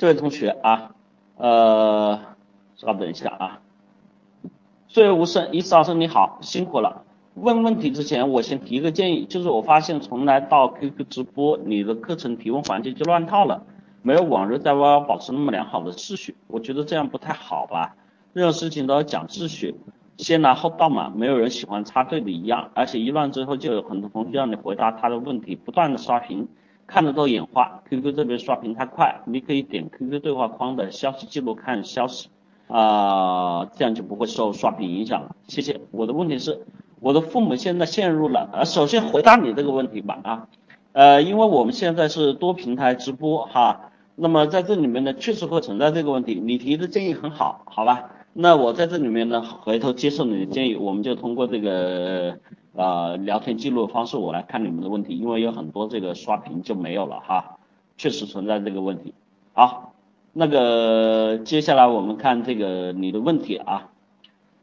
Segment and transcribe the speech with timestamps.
[0.00, 0.92] 这位同学啊，
[1.36, 2.18] 呃，
[2.74, 3.60] 稍等一下啊。
[4.88, 7.04] 岁月无声，一次老师你好，辛苦了。
[7.34, 13.66] 问问题之前，我先提一个建议，就是我发现从来到 QQ 直播，你的课程提问环节就乱套了，
[14.00, 17.94] 没有往日在幺幺保持那么良好的秩序，我觉得这样不太好吧。
[18.32, 19.74] 任何事情都要讲秩序，
[20.16, 26.48] 先来后到嘛，没有人喜欢插队的一样，而且一乱之后就有很多同学让你回答他的问题，不断的刷屏。
[26.90, 32.28] 看得都眼花，QQ 这边刷屏太快，你可以点 QQ 对话框的消息记录看消息，
[32.66, 35.36] 啊，这样就不会受刷屏影响了。
[35.46, 35.80] 谢谢。
[35.92, 36.66] 我的问题是，
[36.98, 40.48] 我的父母现在陷入了，呃，首先回答你这个问题吧，啊，
[40.90, 46.40] 呃，因为我们现在是多平台直播哈，那么在这里面呢，确实会存在这个问题。
[46.42, 48.10] 你提的建议很好，好吧？
[48.32, 52.38] 那我在这里面呢，回头接受你的建议，我们就通过这个。
[52.72, 57.58] 呃，聊天记录的方式我来看你们的问题，因为有很多这个刷屏就没有了哈，
[57.96, 59.12] 确实存在这个问题。
[59.54, 59.92] 好，
[60.32, 63.90] 那个接下来我们看这个你的问题啊，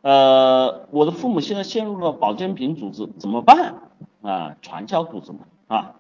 [0.04, 3.76] 呃，我的父母现在陷入了保健品组织怎么办
[4.22, 4.56] 啊？
[4.62, 5.96] 传销组织嘛啊，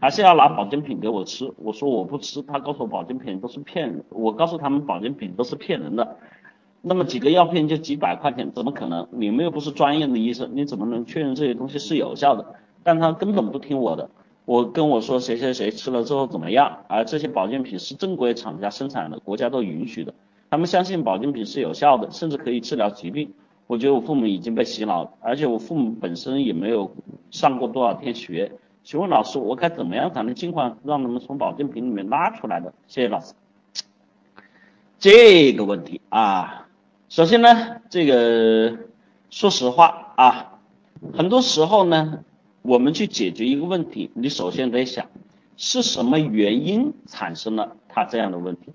[0.00, 1.54] 还是要拿保健品给我吃？
[1.58, 6.16] 我说我不吃，他告诉我保健品都是骗人，我告诉他们保健品都是骗人的。
[6.86, 9.08] 那么几个药片就几百块钱，怎么可能？
[9.10, 12.44] 你们又不是专业的医生，你怎么能确认这些东西是有效的？
[12.82, 14.10] 但他根本不听我的，
[14.44, 16.80] 我跟我说谁谁谁吃了之后怎么样？
[16.86, 20.12] 而这些保健品是正规厂家生产的，国家都允许的，
[20.50, 23.32] 他们相信保健品是有效的，甚至可以治疗疾病。
[23.66, 26.94] 我觉得我父母已经被洗脑了，而且我父母本身也没有
[27.30, 28.52] 上过多少天学。
[28.82, 32.74] 请问老师，我该怎么样才能尽快让他们从保健品里面拉出来的？
[32.86, 33.32] 谢谢老师。
[34.98, 36.63] 这个问题啊。
[37.14, 38.76] 首先呢，这个
[39.30, 40.58] 说实话啊，
[41.16, 42.24] 很多时候呢，
[42.62, 45.06] 我们去解决一个问题，你首先得想
[45.56, 48.72] 是什么原因产生了他这样的问题，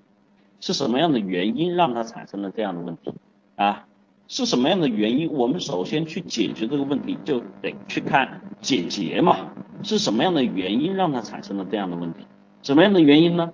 [0.62, 3.14] 是什么样的原因让他产生了这样的问题
[3.58, 3.88] 啊？
[4.30, 5.34] 是什么样的原因？
[5.34, 9.52] 我们首先去解决这个问题，就得去看解决嘛，
[9.83, 12.20] 是什么样的原因让他产生了这样的问题？
[12.64, 13.52] 什么样的原因呢？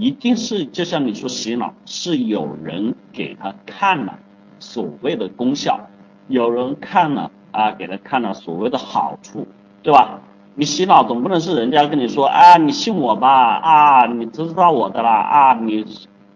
[0.00, 4.18] 一定是就像你说洗脑，是有人给他看了
[4.58, 5.78] 所谓的功效，
[6.26, 9.46] 有人看了啊，给他看了所谓的好处，
[9.82, 10.20] 对吧？
[10.54, 15.84] 你洗脑总不能是人家跟你说啊，你信我吧啊，你知道我的啦啊，你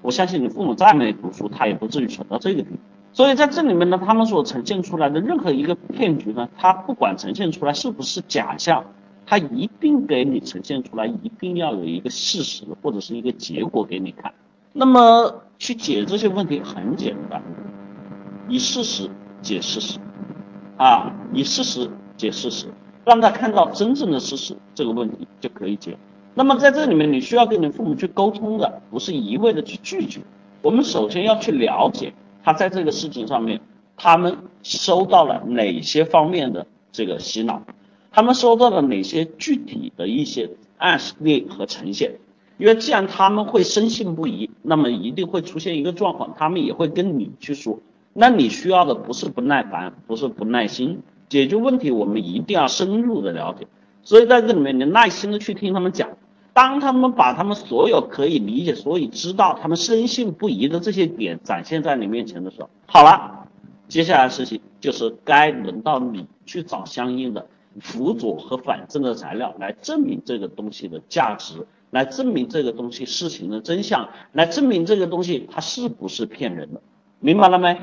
[0.02, 2.76] 我相信你父母再没读书，他也不至于蠢到这个地步。
[3.14, 8.84] 所以在这里面呢，他们所呈现出来的任何一个骗局呢，它不管呈现出来是不是假象。
[9.26, 14.32] 他一定给你呈现出来，一定要有一个事实或者是一个结果给你看。
[14.72, 17.42] 那么去解这些问题很简单，
[18.48, 19.08] 以事实
[19.40, 19.98] 解事实，
[20.76, 22.66] 啊，以事实解事实，
[23.04, 25.96] 让他看到真正的事实，这个问题就可以解。
[26.34, 30.20] 那么在这里面，你需要跟你父母去沟通的，不是一味的去拒绝。
[30.62, 33.60] 我们首先要去了解他在这个事情上面，
[33.96, 37.62] 他们收到了哪些方面的这个洗脑。
[38.14, 42.20] 他们收到了哪些具体的一些案例和呈现？
[42.58, 47.80] 因为既然他们会深信不疑，那么一定会出现一个状况，他们也会跟你去说。
[48.12, 53.66] 那你需要的不是不耐烦，不是不耐心，解决问题我们一定要深入的了解。
[54.04, 56.10] 所以在这里面，你耐心的去听他们讲。
[56.52, 63.48] 当他们把他们所有可以理解、所以知道、他们深信不疑的这些点展现在你面前的时候，好了，
[63.88, 67.48] 接下来事情就是该轮到你去找相应的。
[67.80, 76.80] 辅佐和反证的材料来证明这个东西的价值，来证明这个东西事情的真相，来证明这个东西它是不是骗人的，
[77.20, 77.78] 明白了没？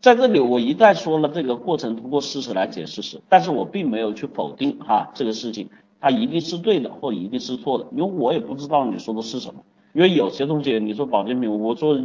[0.00, 5.68] 在这里我一再说了这个过程通过事实来解事实，但是我并没有去否定哈这个事情
[6.00, 12.00] 它一定是对的或一定是错的，因为我也不知道你说的是什么，因为有些东西你说保健品，我说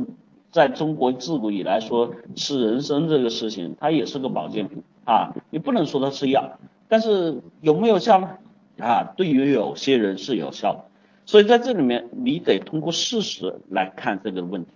[0.52, 4.84] 在中国自古以来说吃人参这个事情，它也是个保健品。
[5.08, 6.60] 啊，你不能说它是药，
[6.90, 8.30] 但是有没有效呢？
[8.78, 10.86] 啊，对于有些人是有效的，
[11.26, 14.72] 所以在这里面你得通过事实来看这个问题。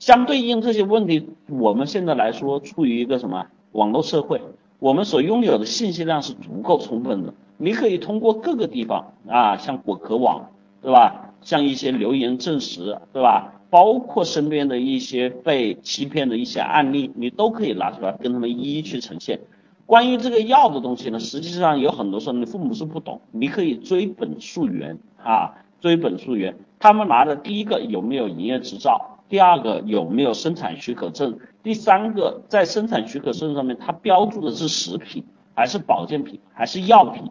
[0.00, 4.42] 相对应这些问题，我们现在来说处于一个什么网络社会，
[4.80, 7.32] 我们所拥有的信息量是足够充分的。
[7.56, 10.50] 你可以通过各个地方啊，像果壳网，
[10.82, 11.32] 对吧？
[11.42, 13.52] 像一些留言证实，对吧？
[13.70, 19.40] 包括身边的一些被欺骗的一些案例，你都可以拿出来跟他们一一去呈现。
[19.86, 26.56] 关于这个药的东西呢，实际上有很多时候你父母是不懂，你可以追本溯源啊，追本溯源。
[26.78, 29.20] 他们拿的第一个有没有营业执照？
[29.28, 31.38] 第二个有没有生产许可证？
[31.62, 35.24] 第三个在生产许可证上面，它标注的是食品
[35.54, 37.22] 还是保健品还是药品？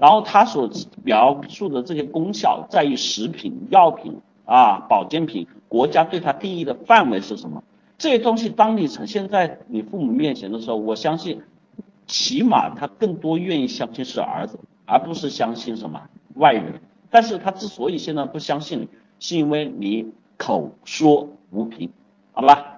[0.00, 0.70] 然后它所
[1.04, 7.62] 描述的这些功效在于食品、药品啊，保健品，国家对它定义的范围是什么？
[7.98, 11.42] 这些东西当你呈现在你父母面前的时候，我相信，
[12.06, 16.80] 起码他更多愿意相信是儿子，而不是相信什么外人。
[17.10, 18.88] 但是他之所以现在不相信你，
[19.20, 21.90] 是因为你口说无凭，
[22.32, 22.75] 好吧？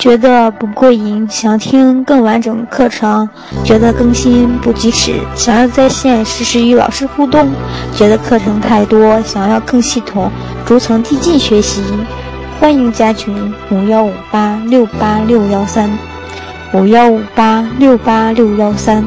[0.00, 3.28] 觉得不过瘾，想听更完整课程；
[3.62, 7.46] 觉得更新不及时，想要在线实时与老师互动；
[7.94, 10.30] 觉得课程太多，想要更系统、
[10.64, 11.82] 逐层递进学习。
[12.58, 15.90] 欢迎加群：五幺五八六八六幺三，
[16.72, 19.04] 五幺五八六八六幺三。